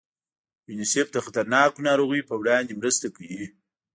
یونیسف 0.69 1.07
د 1.13 1.17
خطرناکو 1.25 1.79
ناروغیو 1.87 2.27
په 2.29 2.35
وړاندې 2.41 2.77
مرسته 2.79 3.07
کوي. 3.15 3.43